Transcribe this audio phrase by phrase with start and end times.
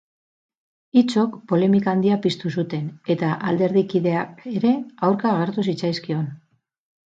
[1.01, 4.75] Hitzok polemika handia piztu zuten, eta alderdikideak ere
[5.11, 6.29] aurka agertu zitzaizkion.